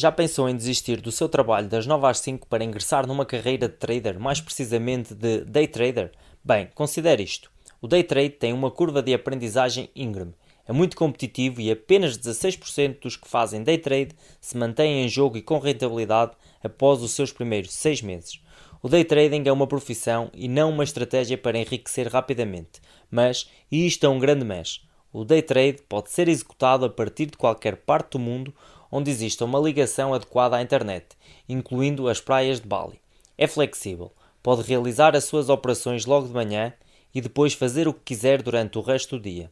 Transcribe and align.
Já 0.00 0.10
pensou 0.10 0.48
em 0.48 0.56
desistir 0.56 0.98
do 0.98 1.12
seu 1.12 1.28
trabalho 1.28 1.68
das 1.68 1.86
9 1.86 2.06
às 2.06 2.20
5 2.20 2.46
para 2.46 2.64
ingressar 2.64 3.06
numa 3.06 3.26
carreira 3.26 3.68
de 3.68 3.74
trader, 3.74 4.18
mais 4.18 4.40
precisamente 4.40 5.14
de 5.14 5.44
day 5.44 5.66
trader? 5.66 6.10
Bem, 6.42 6.70
considere 6.74 7.22
isto. 7.22 7.52
O 7.82 7.86
day 7.86 8.02
trade 8.02 8.30
tem 8.30 8.54
uma 8.54 8.70
curva 8.70 9.02
de 9.02 9.12
aprendizagem 9.12 9.90
íngreme. 9.94 10.32
É 10.66 10.72
muito 10.72 10.96
competitivo 10.96 11.60
e 11.60 11.70
apenas 11.70 12.16
16% 12.16 12.98
dos 13.02 13.14
que 13.14 13.28
fazem 13.28 13.62
day 13.62 13.76
trade 13.76 14.16
se 14.40 14.56
mantêm 14.56 15.04
em 15.04 15.08
jogo 15.10 15.36
e 15.36 15.42
com 15.42 15.58
rentabilidade 15.58 16.32
após 16.64 17.02
os 17.02 17.10
seus 17.10 17.30
primeiros 17.30 17.70
6 17.74 18.00
meses. 18.00 18.40
O 18.82 18.88
day 18.88 19.04
trading 19.04 19.42
é 19.44 19.52
uma 19.52 19.66
profissão 19.66 20.30
e 20.32 20.48
não 20.48 20.70
uma 20.70 20.84
estratégia 20.84 21.36
para 21.36 21.58
enriquecer 21.58 22.08
rapidamente, 22.08 22.80
mas, 23.10 23.50
e 23.70 23.86
isto 23.86 24.06
é 24.06 24.08
um 24.08 24.18
grande 24.18 24.46
mesh, 24.46 24.80
o 25.12 25.24
day 25.24 25.42
trade 25.42 25.82
pode 25.88 26.10
ser 26.10 26.28
executado 26.28 26.84
a 26.84 26.88
partir 26.88 27.26
de 27.26 27.36
qualquer 27.36 27.76
parte 27.76 28.12
do 28.12 28.18
mundo 28.20 28.54
onde 28.90 29.10
exista 29.10 29.44
uma 29.44 29.58
ligação 29.58 30.12
adequada 30.12 30.56
à 30.56 30.62
internet, 30.62 31.06
incluindo 31.48 32.08
as 32.08 32.20
praias 32.20 32.60
de 32.60 32.66
Bali. 32.66 33.00
É 33.36 33.46
flexível, 33.46 34.12
pode 34.42 34.62
realizar 34.62 35.16
as 35.16 35.24
suas 35.24 35.48
operações 35.48 36.06
logo 36.06 36.26
de 36.26 36.34
manhã 36.34 36.72
e 37.14 37.20
depois 37.20 37.52
fazer 37.52 37.88
o 37.88 37.94
que 37.94 38.04
quiser 38.06 38.42
durante 38.42 38.78
o 38.78 38.82
resto 38.82 39.16
do 39.16 39.22
dia. 39.22 39.50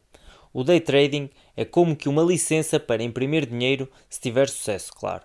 O 0.51 0.63
day 0.63 0.79
trading 0.79 1.29
é 1.55 1.63
como 1.63 1.95
que 1.95 2.09
uma 2.09 2.23
licença 2.23 2.79
para 2.79 3.03
imprimir 3.03 3.45
dinheiro 3.45 3.89
se 4.09 4.19
tiver 4.19 4.49
sucesso, 4.49 4.91
claro. 4.93 5.23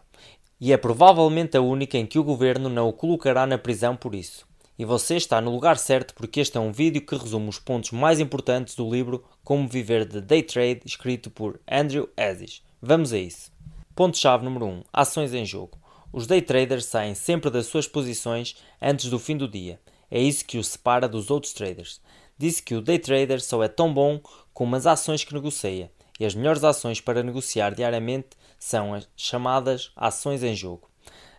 E 0.60 0.72
é 0.72 0.76
provavelmente 0.76 1.56
a 1.56 1.62
única 1.62 1.96
em 1.96 2.06
que 2.06 2.18
o 2.18 2.24
governo 2.24 2.68
não 2.68 2.88
o 2.88 2.92
colocará 2.92 3.46
na 3.46 3.58
prisão 3.58 3.96
por 3.96 4.14
isso. 4.14 4.46
E 4.78 4.84
você 4.84 5.16
está 5.16 5.40
no 5.40 5.52
lugar 5.52 5.78
certo 5.78 6.14
porque 6.14 6.40
este 6.40 6.56
é 6.58 6.60
um 6.60 6.72
vídeo 6.72 7.00
que 7.00 7.16
resume 7.16 7.48
os 7.48 7.58
pontos 7.58 7.92
mais 7.92 8.18
importantes 8.18 8.74
do 8.74 8.90
livro 8.90 9.24
Como 9.44 9.68
Viver 9.68 10.04
de 10.04 10.20
Day 10.20 10.42
Trade, 10.42 10.80
escrito 10.84 11.30
por 11.30 11.60
Andrew 11.70 12.08
Aziz. 12.16 12.62
Vamos 12.82 13.12
a 13.12 13.18
isso. 13.18 13.53
Ponto-chave 13.94 14.44
número 14.44 14.66
1. 14.66 14.82
Ações 14.92 15.32
em 15.32 15.46
jogo. 15.46 15.78
Os 16.12 16.26
day 16.26 16.42
traders 16.42 16.86
saem 16.86 17.14
sempre 17.14 17.48
das 17.48 17.66
suas 17.66 17.86
posições 17.86 18.56
antes 18.82 19.08
do 19.08 19.20
fim 19.20 19.36
do 19.36 19.46
dia. 19.46 19.78
É 20.10 20.20
isso 20.20 20.44
que 20.44 20.58
os 20.58 20.66
separa 20.66 21.08
dos 21.08 21.30
outros 21.30 21.52
traders. 21.52 22.00
Disse 22.36 22.60
que 22.60 22.74
o 22.74 22.80
day 22.80 22.98
trader 22.98 23.40
só 23.40 23.62
é 23.62 23.68
tão 23.68 23.94
bom 23.94 24.20
como 24.52 24.74
as 24.74 24.84
ações 24.84 25.22
que 25.22 25.32
negocia. 25.32 25.92
E 26.18 26.26
as 26.26 26.34
melhores 26.34 26.64
ações 26.64 27.00
para 27.00 27.22
negociar 27.22 27.72
diariamente 27.72 28.30
são 28.58 28.94
as 28.94 29.08
chamadas 29.16 29.92
ações 29.94 30.42
em 30.42 30.56
jogo. 30.56 30.90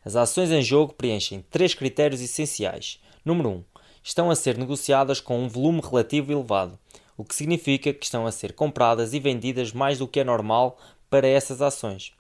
As 0.06 0.16
ações 0.16 0.50
em 0.50 0.62
jogo 0.62 0.94
preenchem 0.94 1.44
três 1.50 1.74
critérios 1.74 2.22
essenciais. 2.22 3.02
Número 3.26 3.50
1. 3.50 3.64
Estão 4.02 4.32
a 4.32 4.36
ser 4.36 4.58
negociadas 4.58 5.20
com 5.20 5.44
um 5.44 5.50
volume 5.50 5.82
relativo 5.82 6.32
elevado, 6.32 6.80
o 7.18 7.26
que 7.26 7.36
significa 7.36 7.94
que 7.94 8.06
estão 8.06 8.26
a 8.26 8.32
ser 8.32 8.54
compradas 8.54 9.14
e 9.14 9.20
vendidas 9.20 9.74
mais 9.74 10.00
do 10.00 10.08
que 10.08 10.22
é 10.22 10.24
normal 10.24 10.78
para 11.10 11.28
essas 11.28 11.62
ações. 11.62 12.14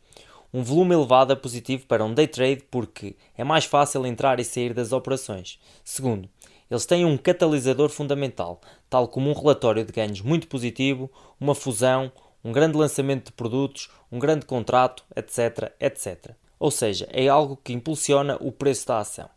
Um 0.54 0.64
volume 0.64 0.96
elevado 0.96 1.34
é 1.34 1.36
positivo 1.36 1.86
para 1.86 2.04
um 2.04 2.14
day 2.14 2.28
trade 2.28 2.64
porque 2.72 3.16
é 3.38 3.44
mais 3.44 3.66
fácil 3.66 4.06
entrar 4.06 4.40
e 4.40 4.44
sair 4.44 4.74
das 4.74 4.92
operações. 4.92 5.60
Segundo, 5.84 6.30
eles 6.70 6.86
têm 6.86 7.06
um 7.06 7.18
catalisador 7.18 7.90
fundamental, 7.90 8.60
tal 8.90 9.08
como 9.08 9.30
um 9.30 9.34
relatório 9.34 9.86
de 9.86 9.92
ganhos 9.92 10.22
muito 10.22 10.48
positivo, 10.48 11.12
uma 11.40 11.54
fusão, 11.54 12.12
um 12.44 12.52
grande 12.52 12.78
lançamento 12.78 13.26
de 13.26 13.32
produtos, 13.34 13.90
um 14.12 14.18
grande 14.18 14.46
contrato, 14.46 15.04
etc, 15.16 15.74
etc. 15.80 16.32
Ou 16.59 16.72
seja, 16.72 17.08
é 17.12 17.28
algo 17.28 17.59
que 17.64 17.74
impulsiona 17.74 18.38
o 18.40 18.52
preço 18.52 18.88
da 18.88 19.00
ação. 19.00 19.30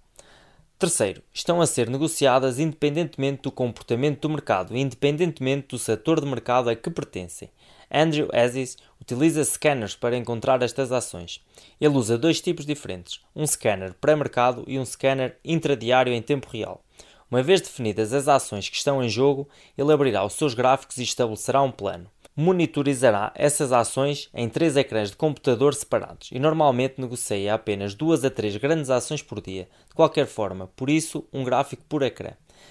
Terceiro, 0.79 1.23
estão 1.35 1.61
a 1.61 1.67
ser 1.67 1.91
negociadas 1.91 2.61
independentemente 2.61 3.43
do 3.43 3.51
comportamento 3.51 4.21
do 4.21 4.31
mercado 4.31 4.77
independentemente 4.77 5.69
do 5.69 5.79
setor 5.79 6.21
de 6.21 6.27
mercado 6.27 6.71
a 6.71 6.77
que 6.77 6.89
pertencem. 6.89 7.51
Andrew 7.91 8.29
Aziz 8.33 8.77
utiliza 9.01 9.45
scanners 9.45 9.95
para 9.95 10.17
encontrar 10.17 10.63
estas 10.63 10.93
ações. 10.93 11.45
Ele 11.81 11.97
usa 11.97 12.19
dois 12.19 12.41
tipos 12.41 12.67
diferentes, 12.67 13.21
um 13.35 13.47
scanner 13.47 13.95
pré-mercado 13.95 14.65
e 14.67 14.79
um 14.79 14.85
scanner 14.85 15.39
intradiário 15.45 16.13
em 16.13 16.23
tempo 16.23 16.49
real. 16.51 16.83
Uma 17.31 17.43
vez 17.43 17.61
definidas 17.61 18.13
as 18.13 18.27
ações 18.27 18.69
que 18.69 18.77
estão 18.77 19.03
em 19.03 19.09
jogo, 19.09 19.49
ele 19.77 19.93
abrirá 19.93 20.25
os 20.25 20.33
seus 20.33 20.55
gráficos 20.55 20.97
e 20.99 21.03
estabelecerá 21.03 21.63
um 21.63 21.71
plano 21.71 22.11
monitorizará 22.39 23.33
essas 23.35 23.73
ações 23.73 24.31
em 24.33 24.49
três 24.49 24.77
ecrãs 24.77 25.11
de 25.11 25.17
computador 25.17 25.75
separados 25.75 26.31
e 26.31 26.39
normalmente 26.39 27.01
negocia 27.01 27.53
apenas 27.53 27.97
duas 27.97 28.25
a 28.25 28.31
três 28.31 28.57
grandes 28.57 28.91
ações 28.91 29.21
por 29.21 29.41
dia, 29.41 29.69
de 29.89 29.95
qualquer 29.97 30.25
forma, 30.25 30.69
por 30.77 30.89
isso 30.89 31.27
um 31.33 31.43
gráfico 31.43 31.83
por 31.89 32.01
ecrã. 32.01 32.31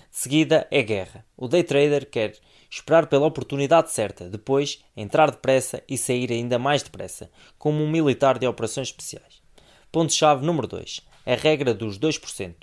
De 0.09 0.17
seguida 0.17 0.65
é 0.71 0.81
guerra. 0.81 1.25
O 1.35 1.49
day 1.49 1.63
trader 1.63 2.09
quer 2.09 2.37
esperar 2.69 3.07
pela 3.07 3.25
oportunidade 3.25 3.91
certa, 3.91 4.29
depois 4.29 4.83
entrar 4.95 5.31
depressa 5.31 5.83
e 5.87 5.97
sair 5.97 6.31
ainda 6.31 6.59
mais 6.59 6.83
depressa, 6.83 7.29
como 7.57 7.83
um 7.83 7.89
militar 7.89 8.37
de 8.37 8.47
operações 8.47 8.87
especiais. 8.87 9.41
Ponto-chave 9.91 10.45
número 10.45 10.67
2. 10.67 11.01
A 11.25 11.35
regra 11.35 11.73
dos 11.73 11.97
2%. 11.97 12.55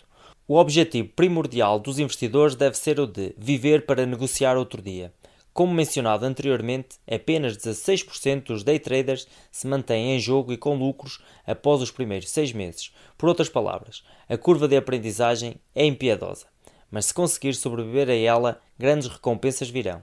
O 0.46 0.56
objetivo 0.56 1.08
primordial 1.08 1.78
dos 1.78 1.98
investidores 1.98 2.54
deve 2.54 2.76
ser 2.76 3.00
o 3.00 3.06
de 3.06 3.34
viver 3.38 3.86
para 3.86 4.04
negociar 4.04 4.56
outro 4.58 4.82
dia. 4.82 5.12
Como 5.54 5.72
mencionado 5.72 6.26
anteriormente, 6.26 6.96
apenas 7.10 7.56
16% 7.56 8.46
dos 8.46 8.64
day 8.64 8.78
traders 8.78 9.26
se 9.52 9.66
mantêm 9.66 10.16
em 10.16 10.18
jogo 10.18 10.52
e 10.52 10.56
com 10.56 10.76
lucros 10.76 11.22
após 11.46 11.80
os 11.80 11.92
primeiros 11.92 12.28
seis 12.28 12.52
meses. 12.52 12.92
Por 13.16 13.28
outras 13.28 13.48
palavras, 13.48 14.02
a 14.28 14.36
curva 14.36 14.66
de 14.66 14.76
aprendizagem 14.76 15.54
é 15.74 15.86
impiedosa, 15.86 16.46
mas 16.94 17.06
se 17.06 17.14
conseguir 17.14 17.54
sobreviver 17.54 18.08
a 18.08 18.14
ela, 18.14 18.62
grandes 18.78 19.08
recompensas 19.08 19.68
virão. 19.68 20.00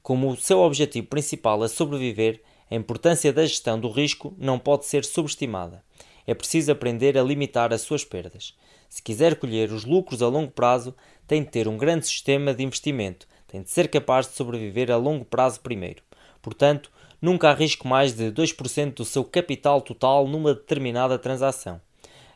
Como 0.00 0.30
o 0.30 0.36
seu 0.36 0.60
objetivo 0.60 1.08
principal 1.08 1.64
é 1.64 1.66
sobreviver, 1.66 2.40
a 2.70 2.76
importância 2.76 3.32
da 3.32 3.44
gestão 3.44 3.80
do 3.80 3.90
risco 3.90 4.32
não 4.38 4.56
pode 4.56 4.86
ser 4.86 5.04
subestimada. 5.04 5.82
É 6.24 6.34
preciso 6.34 6.70
aprender 6.70 7.18
a 7.18 7.24
limitar 7.24 7.72
as 7.72 7.80
suas 7.80 8.04
perdas. 8.04 8.56
Se 8.88 9.02
quiser 9.02 9.34
colher 9.34 9.72
os 9.72 9.84
lucros 9.84 10.22
a 10.22 10.28
longo 10.28 10.52
prazo, 10.52 10.94
tem 11.26 11.42
de 11.42 11.50
ter 11.50 11.66
um 11.66 11.76
grande 11.76 12.06
sistema 12.06 12.54
de 12.54 12.62
investimento 12.62 13.26
tem 13.48 13.62
de 13.62 13.70
ser 13.70 13.88
capaz 13.88 14.28
de 14.28 14.34
sobreviver 14.34 14.90
a 14.90 14.96
longo 14.96 15.24
prazo 15.24 15.60
primeiro. 15.60 16.02
Portanto, 16.40 16.92
nunca 17.20 17.48
arrisque 17.48 17.88
mais 17.88 18.12
de 18.12 18.30
2% 18.30 18.94
do 18.94 19.04
seu 19.04 19.24
capital 19.24 19.80
total 19.80 20.28
numa 20.28 20.54
determinada 20.54 21.18
transação. 21.18 21.80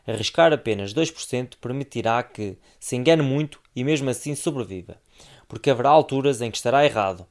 Arriscar 0.05 0.51
apenas 0.51 0.93
2% 0.93 1.53
permitirá 1.61 2.21
que 2.21 2.57
se 2.79 2.95
engane 2.95 3.21
muito 3.21 3.61
e 3.75 3.83
mesmo 3.83 4.09
assim 4.09 4.35
sobreviva, 4.35 4.97
porque 5.47 5.69
haverá 5.69 5.89
alturas 5.89 6.41
em 6.41 6.51
que 6.51 6.57
estará 6.57 6.85
errado 6.85 7.25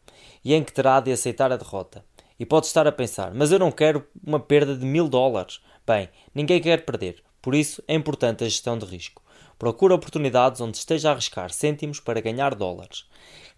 e 0.44 0.55
em 0.55 0.65
que 0.65 0.72
terá 0.72 0.99
de 1.00 1.12
aceitar 1.12 1.53
a 1.53 1.56
derrota. 1.56 2.05
E 2.38 2.47
pode 2.47 2.66
estar 2.66 2.87
a 2.87 2.93
pensar, 2.93 3.32
mas 3.34 3.53
eu 3.53 3.59
não 3.59 3.71
quero 3.71 4.06
uma 4.25 4.41
perda 4.41 4.77
de 4.77 4.84
mil 4.84 5.09
dólares. 5.09 5.61
Bem, 5.87 6.09
ninguém 6.34 6.61
quer 6.61 6.84
perder, 6.84 7.22
por 7.43 7.55
isso 7.55 7.82
é 7.87 7.94
importante 7.94 8.43
a 8.43 8.49
gestão 8.49 8.78
de 8.78 8.87
risco. 8.87 9.22
Procure 9.59 9.93
oportunidades 9.93 10.61
onde 10.61 10.77
esteja 10.77 11.11
a 11.11 11.12
arriscar 11.12 11.53
cêntimos 11.53 12.00
para 12.00 12.21
ganhar 12.21 12.55
dólares. 12.55 13.05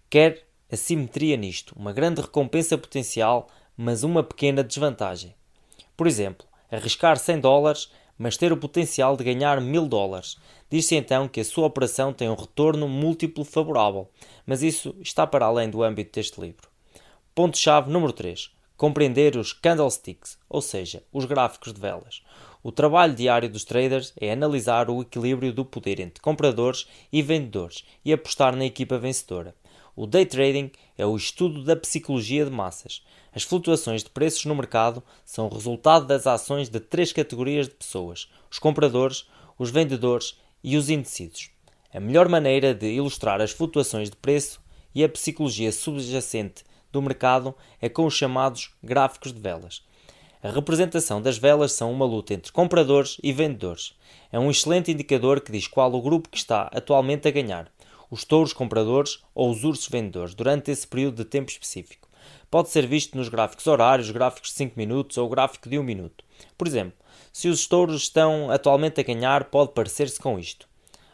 Quer 0.09 0.45
assimetria 0.71 1.37
nisto, 1.37 1.73
uma 1.77 1.93
grande 1.93 2.21
recompensa 2.21 2.77
potencial, 2.77 3.47
mas 3.77 4.03
uma 4.03 4.23
pequena 4.23 4.63
desvantagem. 4.63 5.33
Por 5.95 6.05
exemplo, 6.05 6.45
arriscar 6.69 7.17
100 7.17 7.39
dólares, 7.39 7.89
mas 8.17 8.37
ter 8.37 8.51
o 8.51 8.57
potencial 8.57 9.17
de 9.17 9.23
ganhar 9.23 9.59
1000 9.59 9.87
dólares. 9.87 10.37
Diz-se 10.69 10.95
então 10.95 11.27
que 11.27 11.39
a 11.39 11.45
sua 11.45 11.67
operação 11.67 12.13
tem 12.13 12.29
um 12.29 12.35
retorno 12.35 12.87
múltiplo 12.87 13.43
favorável, 13.43 14.09
mas 14.45 14.63
isso 14.63 14.95
está 15.01 15.27
para 15.27 15.45
além 15.45 15.69
do 15.69 15.83
âmbito 15.83 16.13
deste 16.13 16.39
livro. 16.39 16.69
Ponto-chave 17.33 17.91
número 17.91 18.13
3. 18.13 18.51
Compreender 18.77 19.37
os 19.37 19.53
candlesticks, 19.53 20.37
ou 20.49 20.61
seja, 20.61 21.03
os 21.11 21.25
gráficos 21.25 21.73
de 21.73 21.79
velas. 21.79 22.21
O 22.63 22.71
trabalho 22.71 23.13
diário 23.13 23.47
dos 23.47 23.63
traders 23.63 24.11
é 24.19 24.31
analisar 24.31 24.89
o 24.89 25.01
equilíbrio 25.01 25.53
do 25.53 25.63
poder 25.63 25.99
entre 25.99 26.21
compradores 26.21 26.87
e 27.11 27.21
vendedores 27.21 27.85
e 28.03 28.11
apostar 28.11 28.55
na 28.55 28.65
equipa 28.65 28.97
vencedora. 28.97 29.53
O 29.97 30.05
day 30.05 30.25
trading 30.25 30.71
é 30.97 31.05
o 31.05 31.15
estudo 31.15 31.63
da 31.63 31.73
psicologia 31.73 32.43
de 32.43 32.51
massas. 32.51 33.01
As 33.33 33.43
flutuações 33.43 34.03
de 34.03 34.09
preços 34.09 34.43
no 34.43 34.53
mercado 34.53 35.01
são 35.23 35.47
o 35.47 35.53
resultado 35.53 36.05
das 36.05 36.27
ações 36.27 36.67
de 36.67 36.81
três 36.81 37.13
categorias 37.13 37.69
de 37.69 37.75
pessoas: 37.75 38.29
os 38.51 38.59
compradores, 38.59 39.25
os 39.57 39.71
vendedores 39.71 40.37
e 40.61 40.75
os 40.75 40.89
indecisos. 40.89 41.49
A 41.93 41.99
melhor 42.01 42.27
maneira 42.27 42.73
de 42.73 42.87
ilustrar 42.87 43.39
as 43.39 43.51
flutuações 43.51 44.09
de 44.09 44.17
preço 44.17 44.61
e 44.93 45.01
a 45.01 45.07
psicologia 45.07 45.71
subjacente 45.71 46.65
do 46.91 47.01
mercado 47.01 47.55
é 47.81 47.87
com 47.87 48.05
os 48.05 48.13
chamados 48.13 48.75
gráficos 48.83 49.31
de 49.31 49.39
velas. 49.39 49.81
A 50.43 50.49
representação 50.49 51.21
das 51.21 51.37
velas 51.37 51.71
são 51.71 51.91
uma 51.91 52.05
luta 52.05 52.33
entre 52.33 52.51
compradores 52.51 53.17
e 53.23 53.31
vendedores. 53.31 53.93
É 54.29 54.37
um 54.37 54.51
excelente 54.51 54.91
indicador 54.91 55.39
que 55.39 55.53
diz 55.53 55.67
qual 55.67 55.93
o 55.93 56.01
grupo 56.01 56.27
que 56.27 56.37
está 56.37 56.69
atualmente 56.73 57.29
a 57.29 57.31
ganhar 57.31 57.71
os 58.15 58.23
touros 58.23 58.53
compradores 58.53 59.19
ou 59.33 59.51
os 59.51 59.65
ursos 59.65 59.89
vendedores 59.89 60.33
durante 60.33 60.71
esse 60.71 60.87
período 60.87 61.17
de 61.17 61.25
tempo 61.25 61.51
específico. 61.51 62.07
Pode 62.49 62.69
ser 62.69 62.87
visto 62.87 63.17
nos 63.17 63.27
gráficos 63.27 63.67
horários, 63.67 64.09
gráficos 64.09 64.51
de 64.51 64.55
5 64.55 64.73
minutos 64.77 65.17
ou 65.17 65.27
gráfico 65.27 65.67
de 65.67 65.77
1 65.77 65.83
minuto. 65.83 66.23
Por 66.57 66.65
exemplo, 66.65 66.97
se 67.33 67.49
os 67.49 67.67
touros 67.67 68.03
estão 68.03 68.49
atualmente 68.49 69.01
a 69.01 69.03
ganhar, 69.03 69.43
pode 69.49 69.73
parecer-se 69.73 70.17
com 70.17 70.39
isto. 70.39 70.65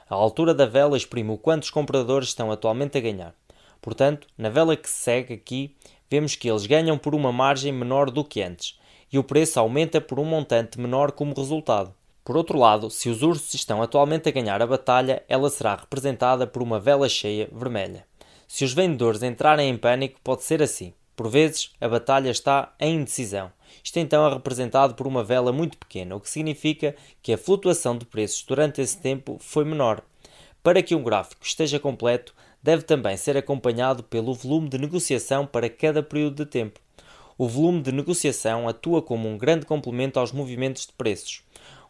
A 0.07 0.13
altura 0.13 0.53
da 0.53 0.67
vela 0.67 0.95
exprime 0.95 1.31
o 1.31 1.39
quanto 1.39 1.63
os 1.63 1.71
compradores 1.71 2.27
estão 2.27 2.51
atualmente 2.51 2.99
a 2.99 3.01
ganhar. 3.01 3.33
Portanto, 3.81 4.27
na 4.37 4.49
vela 4.49 4.77
que 4.77 4.87
se 4.87 4.99
segue 4.99 5.33
aqui, 5.33 5.75
vemos 6.07 6.35
que 6.35 6.47
eles 6.47 6.67
ganham 6.67 6.99
por 6.99 7.15
uma 7.15 7.31
margem 7.31 7.71
menor 7.71 8.11
do 8.11 8.23
que 8.23 8.43
antes. 8.43 8.79
e 9.11 9.17
o 9.17 9.23
preço 9.23 9.59
aumenta 9.59 9.99
por 9.99 10.19
um 10.19 10.23
montante 10.23 10.79
menor 10.79 11.11
como 11.11 11.33
resultado. 11.33 11.93
Por 12.23 12.37
outro 12.37 12.57
lado, 12.57 12.89
se 12.89 13.09
os 13.09 13.23
ursos 13.23 13.53
estão 13.55 13.81
atualmente 13.81 14.29
a 14.29 14.31
ganhar 14.31 14.61
a 14.61 14.67
batalha, 14.67 15.23
ela 15.27 15.49
será 15.49 15.75
representada 15.75 16.45
por 16.45 16.61
uma 16.61 16.79
vela 16.79 17.09
cheia 17.09 17.49
vermelha. 17.51 18.05
Se 18.47 18.63
os 18.63 18.73
vendedores 18.73 19.23
entrarem 19.23 19.69
em 19.69 19.77
pânico, 19.77 20.19
pode 20.23 20.43
ser 20.43 20.61
assim. 20.61 20.93
Por 21.15 21.29
vezes, 21.29 21.71
a 21.79 21.87
batalha 21.87 22.29
está 22.29 22.73
em 22.79 22.95
indecisão. 22.95 23.51
Isto 23.83 23.97
então 23.97 24.27
é 24.27 24.33
representado 24.33 24.93
por 24.93 25.07
uma 25.07 25.23
vela 25.23 25.51
muito 25.51 25.77
pequena, 25.77 26.15
o 26.15 26.19
que 26.19 26.29
significa 26.29 26.95
que 27.23 27.33
a 27.33 27.37
flutuação 27.37 27.97
de 27.97 28.05
preços 28.05 28.43
durante 28.43 28.81
esse 28.81 28.97
tempo 28.97 29.37
foi 29.39 29.65
menor. 29.65 30.03
Para 30.61 30.83
que 30.83 30.93
um 30.93 31.03
gráfico 31.03 31.43
esteja 31.43 31.79
completo, 31.79 32.35
deve 32.61 32.83
também 32.83 33.17
ser 33.17 33.35
acompanhado 33.35 34.03
pelo 34.03 34.33
volume 34.33 34.69
de 34.69 34.77
negociação 34.77 35.47
para 35.47 35.69
cada 35.69 36.03
período 36.03 36.45
de 36.45 36.51
tempo. 36.51 36.79
O 37.37 37.47
volume 37.47 37.81
de 37.81 37.91
negociação 37.91 38.67
atua 38.67 39.01
como 39.01 39.27
um 39.27 39.37
grande 39.37 39.65
complemento 39.65 40.19
aos 40.19 40.31
movimentos 40.31 40.85
de 40.85 40.93
preços. 40.93 41.41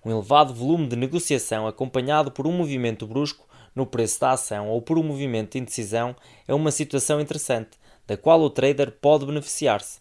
Um 0.03 0.11
elevado 0.11 0.53
volume 0.53 0.87
de 0.87 0.95
negociação 0.95 1.67
acompanhado 1.67 2.31
por 2.31 2.47
um 2.47 2.51
movimento 2.51 3.05
brusco 3.05 3.47
no 3.75 3.85
preço 3.85 4.19
da 4.19 4.31
ação 4.31 4.69
ou 4.69 4.81
por 4.81 4.97
um 4.97 5.03
movimento 5.03 5.51
de 5.53 5.59
indecisão 5.59 6.15
é 6.47 6.53
uma 6.53 6.71
situação 6.71 7.21
interessante, 7.21 7.79
da 8.07 8.17
qual 8.17 8.41
o 8.41 8.49
trader 8.49 8.91
pode 8.99 9.25
beneficiar-se, 9.25 9.99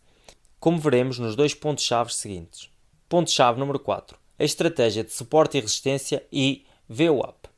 como 0.59 0.79
veremos 0.79 1.19
nos 1.19 1.37
dois 1.37 1.55
pontos-chave 1.55 2.13
seguintes. 2.13 2.71
Ponto-chave 3.09 3.59
número 3.59 3.79
4. 3.79 4.19
A 4.39 4.45
estratégia 4.45 5.05
de 5.05 5.13
suporte 5.13 5.59
e 5.59 5.61
resistência 5.61 6.25
e 6.33 6.65
VWAP. 6.89 7.49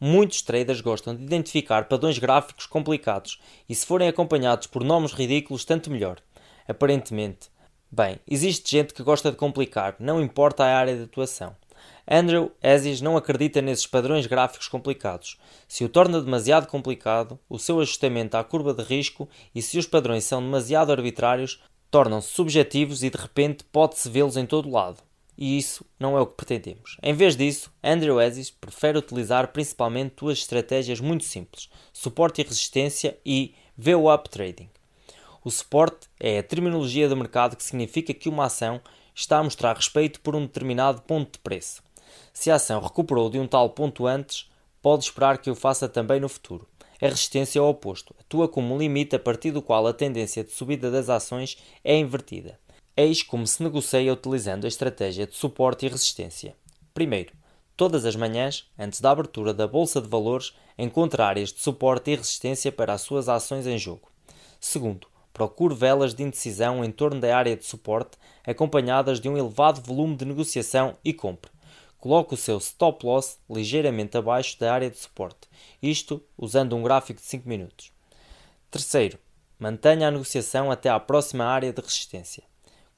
Muitos 0.00 0.42
traders 0.42 0.80
gostam 0.80 1.16
de 1.16 1.24
identificar 1.24 1.88
padrões 1.88 2.18
gráficos 2.18 2.66
complicados 2.66 3.40
e, 3.68 3.74
se 3.74 3.84
forem 3.84 4.08
acompanhados 4.08 4.68
por 4.68 4.84
nomes 4.84 5.12
ridículos, 5.12 5.64
tanto 5.64 5.90
melhor. 5.90 6.20
Aparentemente. 6.68 7.50
Bem, 7.90 8.20
existe 8.28 8.70
gente 8.70 8.94
que 8.94 9.02
gosta 9.02 9.30
de 9.30 9.36
complicar, 9.36 9.96
não 9.98 10.20
importa 10.20 10.62
a 10.62 10.78
área 10.78 10.94
de 10.94 11.04
atuação. 11.04 11.56
Andrew 12.10 12.50
Aziz 12.62 13.02
não 13.02 13.18
acredita 13.18 13.60
nesses 13.60 13.86
padrões 13.86 14.26
gráficos 14.26 14.66
complicados. 14.66 15.38
Se 15.68 15.84
o 15.84 15.90
torna 15.90 16.22
demasiado 16.22 16.66
complicado, 16.66 17.38
o 17.50 17.58
seu 17.58 17.78
ajustamento 17.80 18.34
à 18.36 18.42
curva 18.42 18.72
de 18.72 18.82
risco 18.82 19.28
e 19.54 19.60
se 19.60 19.78
os 19.78 19.86
padrões 19.86 20.24
são 20.24 20.40
demasiado 20.40 20.90
arbitrários, 20.90 21.62
tornam-se 21.90 22.28
subjetivos 22.28 23.02
e 23.02 23.10
de 23.10 23.18
repente 23.18 23.62
pode-se 23.64 24.08
vê-los 24.08 24.38
em 24.38 24.46
todo 24.46 24.70
lado. 24.70 25.02
E 25.36 25.58
isso 25.58 25.84
não 26.00 26.16
é 26.16 26.20
o 26.20 26.26
que 26.26 26.34
pretendemos. 26.34 26.96
Em 27.02 27.12
vez 27.12 27.36
disso, 27.36 27.70
Andrew 27.84 28.18
Aziz 28.18 28.50
prefere 28.50 28.98
utilizar 28.98 29.48
principalmente 29.48 30.16
duas 30.16 30.38
estratégias 30.38 31.00
muito 31.00 31.24
simples: 31.24 31.68
suporte 31.92 32.40
e 32.40 32.44
resistência 32.44 33.18
e 33.24 33.54
VWAP 33.76 34.28
Trading. 34.30 34.70
O 35.44 35.50
suporte 35.50 36.08
é 36.18 36.38
a 36.38 36.42
terminologia 36.42 37.08
do 37.08 37.16
mercado 37.16 37.54
que 37.54 37.62
significa 37.62 38.12
que 38.12 38.28
uma 38.28 38.46
ação 38.46 38.80
está 39.14 39.38
a 39.38 39.44
mostrar 39.44 39.76
respeito 39.76 40.20
por 40.20 40.34
um 40.34 40.42
determinado 40.42 41.02
ponto 41.02 41.32
de 41.32 41.38
preço. 41.38 41.82
Se 42.32 42.50
a 42.50 42.56
ação 42.56 42.80
recuperou 42.80 43.28
de 43.28 43.38
um 43.38 43.46
tal 43.46 43.70
ponto 43.70 44.06
antes, 44.06 44.48
pode 44.80 45.04
esperar 45.04 45.38
que 45.38 45.50
o 45.50 45.54
faça 45.54 45.88
também 45.88 46.20
no 46.20 46.28
futuro. 46.28 46.66
A 47.00 47.06
resistência 47.06 47.58
é 47.60 47.62
o 47.62 47.68
oposto, 47.68 48.14
atua 48.18 48.48
como 48.48 48.74
um 48.74 48.78
limite 48.78 49.14
a 49.14 49.18
partir 49.18 49.52
do 49.52 49.62
qual 49.62 49.86
a 49.86 49.92
tendência 49.92 50.42
de 50.42 50.50
subida 50.50 50.90
das 50.90 51.08
ações 51.08 51.56
é 51.84 51.96
invertida. 51.96 52.58
Eis 52.96 53.22
como 53.22 53.46
se 53.46 53.62
negocia 53.62 54.12
utilizando 54.12 54.64
a 54.64 54.68
estratégia 54.68 55.26
de 55.26 55.36
suporte 55.36 55.86
e 55.86 55.88
resistência. 55.88 56.56
Primeiro, 56.92 57.32
todas 57.76 58.04
as 58.04 58.16
manhãs, 58.16 58.68
antes 58.76 59.00
da 59.00 59.12
abertura 59.12 59.54
da 59.54 59.68
Bolsa 59.68 60.00
de 60.00 60.08
Valores, 60.08 60.52
encontra 60.76 61.26
áreas 61.26 61.52
de 61.52 61.60
suporte 61.60 62.10
e 62.10 62.16
resistência 62.16 62.72
para 62.72 62.92
as 62.94 63.02
suas 63.02 63.28
ações 63.28 63.66
em 63.66 63.78
jogo. 63.78 64.10
Segundo, 64.58 65.06
procure 65.32 65.76
velas 65.76 66.12
de 66.14 66.24
indecisão 66.24 66.84
em 66.84 66.90
torno 66.90 67.20
da 67.20 67.36
área 67.36 67.56
de 67.56 67.64
suporte, 67.64 68.18
acompanhadas 68.44 69.20
de 69.20 69.28
um 69.28 69.38
elevado 69.38 69.80
volume 69.80 70.16
de 70.16 70.24
negociação 70.24 70.96
e 71.04 71.12
compre 71.12 71.52
coloque 71.98 72.34
o 72.34 72.36
seu 72.36 72.58
stop 72.58 73.04
loss 73.04 73.38
ligeiramente 73.50 74.16
abaixo 74.16 74.58
da 74.58 74.72
área 74.72 74.90
de 74.90 74.98
suporte, 74.98 75.48
isto 75.82 76.22
usando 76.36 76.76
um 76.76 76.82
gráfico 76.82 77.20
de 77.20 77.26
5 77.26 77.48
minutos. 77.48 77.92
Terceiro, 78.70 79.18
mantenha 79.58 80.08
a 80.08 80.10
negociação 80.10 80.70
até 80.70 80.88
à 80.88 81.00
próxima 81.00 81.44
área 81.44 81.72
de 81.72 81.80
resistência. 81.80 82.44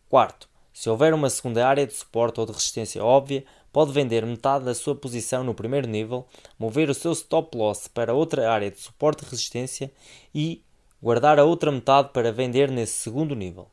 Quarto, 0.09 0.49
se 0.73 0.89
houver 0.89 1.15
uma 1.15 1.31
segunda 1.31 1.67
área 1.67 1.87
de 1.87 1.93
suporte 1.93 2.41
ou 2.41 2.47
de 2.47 2.53
resistência 2.53 3.05
óbvia, 3.05 3.45
pode 3.73 3.93
vender 3.93 4.25
metade 4.27 4.65
da 4.65 4.75
sua 4.75 4.95
posição 4.95 5.45
no 5.45 5.55
primeiro 5.55 5.89
nível, 5.89 6.27
mover 6.59 6.91
o 6.91 6.95
seu 6.95 7.13
stop 7.13 7.57
loss 7.57 7.89
para 7.89 8.15
outra 8.15 8.51
área 8.51 8.71
de 8.71 8.79
suporte 8.79 9.25
e 9.25 9.31
resistência 9.31 9.93
e 10.35 10.63
guardar 11.03 11.39
a 11.39 11.45
outra 11.45 11.71
metade 11.71 12.11
para 12.13 12.33
vender 12.33 12.71
nesse 12.71 12.95
segundo 12.95 13.35
nível. 13.35 13.69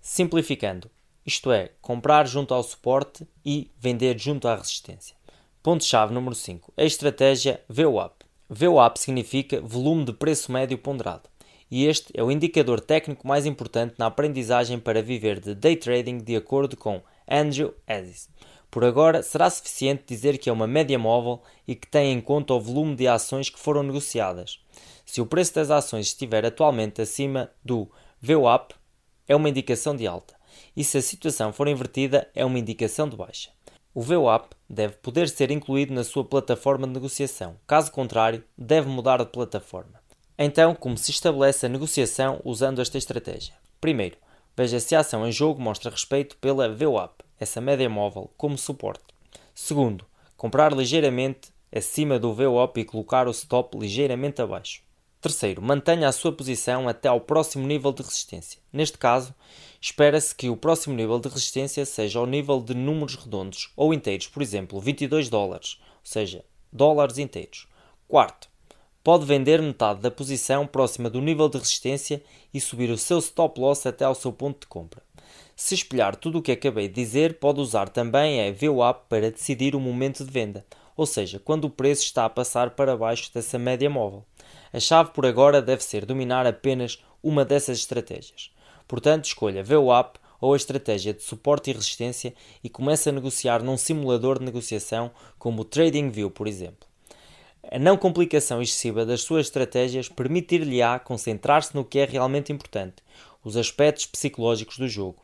Simplificando, 0.00 0.90
isto 1.28 1.52
é, 1.52 1.72
comprar 1.82 2.26
junto 2.26 2.54
ao 2.54 2.62
suporte 2.62 3.28
e 3.44 3.70
vender 3.78 4.18
junto 4.18 4.48
à 4.48 4.56
resistência. 4.56 5.14
Ponto-chave 5.62 6.14
número 6.14 6.34
5. 6.34 6.72
A 6.74 6.84
estratégia 6.84 7.60
VWAP. 7.68 8.24
VWAP 8.48 8.96
significa 8.96 9.60
volume 9.60 10.06
de 10.06 10.14
preço 10.14 10.50
médio 10.50 10.78
ponderado, 10.78 11.28
e 11.70 11.84
este 11.84 12.10
é 12.14 12.22
o 12.22 12.30
indicador 12.30 12.80
técnico 12.80 13.28
mais 13.28 13.44
importante 13.44 13.94
na 13.98 14.06
aprendizagem 14.06 14.78
para 14.78 15.02
viver 15.02 15.38
de 15.38 15.54
day 15.54 15.76
trading 15.76 16.16
de 16.16 16.34
acordo 16.34 16.78
com 16.78 17.02
Andrew 17.28 17.74
Aziz. 17.86 18.30
Por 18.70 18.82
agora, 18.82 19.22
será 19.22 19.50
suficiente 19.50 20.04
dizer 20.06 20.38
que 20.38 20.48
é 20.48 20.52
uma 20.52 20.66
média 20.66 20.98
móvel 20.98 21.42
e 21.66 21.74
que 21.74 21.86
tem 21.86 22.10
em 22.10 22.22
conta 22.22 22.54
o 22.54 22.60
volume 22.60 22.96
de 22.96 23.06
ações 23.06 23.50
que 23.50 23.58
foram 23.58 23.82
negociadas. 23.82 24.60
Se 25.04 25.20
o 25.20 25.26
preço 25.26 25.54
das 25.54 25.70
ações 25.70 26.06
estiver 26.06 26.46
atualmente 26.46 27.02
acima 27.02 27.50
do 27.62 27.86
VWAP, 28.18 28.72
é 29.26 29.36
uma 29.36 29.50
indicação 29.50 29.94
de 29.94 30.06
alta 30.06 30.37
e 30.76 30.84
se 30.84 30.98
a 30.98 31.02
situação 31.02 31.52
for 31.52 31.68
invertida, 31.68 32.28
é 32.34 32.44
uma 32.44 32.58
indicação 32.58 33.08
de 33.08 33.16
baixa. 33.16 33.50
O 33.94 34.02
VWAP 34.02 34.52
deve 34.68 34.94
poder 34.96 35.28
ser 35.28 35.50
incluído 35.50 35.92
na 35.92 36.04
sua 36.04 36.24
plataforma 36.24 36.86
de 36.86 36.92
negociação, 36.92 37.56
caso 37.66 37.90
contrário, 37.90 38.44
deve 38.56 38.88
mudar 38.88 39.18
de 39.18 39.26
plataforma. 39.26 40.00
Então, 40.38 40.74
como 40.74 40.96
se 40.96 41.10
estabelece 41.10 41.66
a 41.66 41.68
negociação 41.68 42.40
usando 42.44 42.80
esta 42.80 42.96
estratégia? 42.96 43.54
Primeiro, 43.80 44.16
veja 44.56 44.78
se 44.78 44.94
a 44.94 45.00
ação 45.00 45.26
em 45.26 45.32
jogo 45.32 45.60
mostra 45.60 45.90
respeito 45.90 46.36
pela 46.36 46.68
VWAP, 46.68 47.22
essa 47.40 47.60
média 47.60 47.88
móvel, 47.88 48.30
como 48.36 48.56
suporte. 48.56 49.02
Segundo, 49.54 50.04
comprar 50.36 50.72
ligeiramente 50.72 51.50
acima 51.74 52.18
do 52.18 52.32
VWAP 52.32 52.78
e 52.78 52.84
colocar 52.84 53.26
o 53.26 53.32
stop 53.32 53.76
ligeiramente 53.76 54.40
abaixo. 54.40 54.80
Terceiro, 55.20 55.60
mantenha 55.60 56.06
a 56.06 56.12
sua 56.12 56.30
posição 56.30 56.88
até 56.88 57.08
ao 57.08 57.20
próximo 57.20 57.66
nível 57.66 57.92
de 57.92 58.02
resistência. 58.02 58.60
Neste 58.72 58.96
caso, 58.96 59.34
espera-se 59.80 60.32
que 60.32 60.48
o 60.48 60.56
próximo 60.56 60.94
nível 60.94 61.18
de 61.18 61.28
resistência 61.28 61.84
seja 61.84 62.20
ao 62.20 62.26
nível 62.26 62.60
de 62.60 62.72
números 62.72 63.16
redondos 63.16 63.72
ou 63.76 63.92
inteiros, 63.92 64.28
por 64.28 64.40
exemplo, 64.40 64.80
22 64.80 65.28
dólares, 65.28 65.78
ou 65.82 66.00
seja, 66.04 66.44
dólares 66.72 67.18
inteiros. 67.18 67.66
Quarto, 68.06 68.48
pode 69.02 69.26
vender 69.26 69.60
metade 69.60 70.00
da 70.00 70.10
posição 70.10 70.68
próxima 70.68 71.10
do 71.10 71.20
nível 71.20 71.48
de 71.48 71.58
resistência 71.58 72.22
e 72.54 72.60
subir 72.60 72.88
o 72.88 72.96
seu 72.96 73.18
stop 73.18 73.60
loss 73.60 73.86
até 73.86 74.04
ao 74.04 74.14
seu 74.14 74.32
ponto 74.32 74.60
de 74.60 74.66
compra. 74.68 75.02
Se 75.56 75.74
espelhar 75.74 76.14
tudo 76.14 76.38
o 76.38 76.42
que 76.42 76.52
acabei 76.52 76.86
de 76.86 76.94
dizer, 76.94 77.40
pode 77.40 77.60
usar 77.60 77.88
também 77.88 78.40
a 78.40 78.52
VWAP 78.52 79.08
para 79.08 79.32
decidir 79.32 79.74
o 79.74 79.80
momento 79.80 80.24
de 80.24 80.30
venda, 80.30 80.64
ou 80.96 81.04
seja, 81.04 81.40
quando 81.40 81.64
o 81.64 81.70
preço 81.70 82.04
está 82.04 82.24
a 82.24 82.30
passar 82.30 82.70
para 82.70 82.96
baixo 82.96 83.30
dessa 83.34 83.58
média 83.58 83.90
móvel. 83.90 84.24
A 84.72 84.80
chave 84.80 85.10
por 85.10 85.24
agora 85.26 85.62
deve 85.62 85.82
ser 85.82 86.04
dominar 86.04 86.46
apenas 86.46 87.02
uma 87.22 87.44
dessas 87.44 87.78
estratégias. 87.78 88.50
Portanto, 88.86 89.26
escolha 89.26 89.62
VWAP 89.62 90.18
ou 90.40 90.54
a 90.54 90.56
estratégia 90.56 91.12
de 91.12 91.22
suporte 91.22 91.70
e 91.70 91.72
resistência 91.72 92.34
e 92.62 92.68
comece 92.68 93.08
a 93.08 93.12
negociar 93.12 93.62
num 93.62 93.76
simulador 93.76 94.38
de 94.38 94.44
negociação 94.44 95.10
como 95.38 95.62
o 95.62 95.64
TradingView, 95.64 96.30
por 96.30 96.46
exemplo. 96.46 96.88
A 97.70 97.78
não 97.78 97.96
complicação 97.96 98.62
excessiva 98.62 99.04
das 99.04 99.22
suas 99.22 99.46
estratégias 99.46 100.08
permitir-lhe-á 100.08 100.98
concentrar-se 100.98 101.74
no 101.74 101.84
que 101.84 101.98
é 101.98 102.04
realmente 102.04 102.52
importante, 102.52 103.02
os 103.44 103.56
aspectos 103.56 104.06
psicológicos 104.06 104.78
do 104.78 104.88
jogo. 104.88 105.22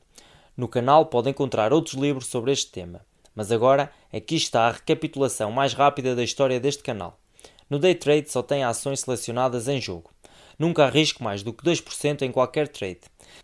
No 0.57 0.69
canal 0.69 1.07
pode 1.07 1.31
encontrar 1.31 1.73
outros 1.73 1.95
livros 1.95 2.27
sobre 2.27 2.53
este 2.53 2.71
tema, 2.71 3.05
mas 3.35 3.51
agora 3.51 3.91
aqui 4.13 4.37
está 4.37 4.69
a 4.69 4.73
recapitulação 4.73 5.51
mais 5.51 5.73
rápida 5.73 6.15
da 6.15 6.23
história 6.23 6.61
deste 6.61 6.83
canal. 6.83 7.19
No 7.69 7.79
day 7.79 7.95
trade 7.95 8.31
só 8.31 8.43
tem 8.43 8.63
ações 8.63 9.01
selecionadas 9.01 9.69
em 9.69 9.81
jogo. 9.81 10.11
Nunca 10.59 10.85
arrisco 10.85 11.25
mais 11.25 11.43
do 11.43 11.53
que 11.53 11.65
2% 11.65 12.23
em 12.23 12.31
qualquer 12.31 12.69
trade. 12.69 13.01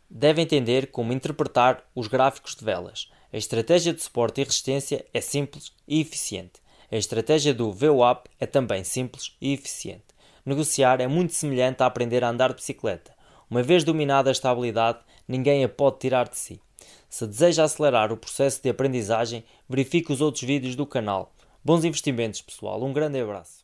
Deve 0.09 0.43
entender 0.43 0.89
como 0.89 1.12
interpretar 1.12 1.83
os 1.95 2.07
gráficos 2.07 2.55
de 2.55 2.65
velas. 2.65 3.11
A 3.33 3.37
estratégia 3.37 3.93
de 3.93 4.03
suporte 4.03 4.41
e 4.41 4.45
resistência 4.45 5.05
é 5.12 5.21
simples 5.21 5.73
e 5.87 6.00
eficiente. 6.00 6.61
A 6.91 6.97
estratégia 6.97 7.55
do 7.55 7.73
VWAP 7.73 8.27
é 8.39 8.47
também 8.47 8.83
simples 8.85 9.37
e 9.41 9.53
eficiente. 9.53 10.05
Negociar 10.45 11.00
é 11.00 11.07
muito 11.07 11.35
semelhante 11.35 11.83
a 11.83 11.87
aprender 11.87 12.25
a 12.25 12.29
andar 12.29 12.49
de 12.49 12.57
bicicleta. 12.57 13.15
Uma 13.49 13.62
vez 13.62 13.85
dominada 13.85 14.31
a 14.31 14.33
estabilidade, 14.33 14.99
ninguém 15.27 15.65
a 15.65 15.69
pode 15.69 15.99
tirar 15.99 16.29
de 16.29 16.39
si. 16.39 16.61
Se 17.09 17.27
deseja 17.27 17.65
acelerar 17.65 18.12
o 18.12 18.17
processo 18.17 18.62
de 18.62 18.71
aprendizagem, 18.71 19.45
verifique 19.69 20.12
os 20.12 20.21
outros 20.21 20.45
vídeos 20.45 20.77
do 20.77 20.87
canal. 20.87 21.33
Bons 21.65 21.85
investimentos, 21.85 22.41
pessoal. 22.41 22.83
Um 22.83 22.93
grande 22.93 23.21
abraço. 23.21 23.60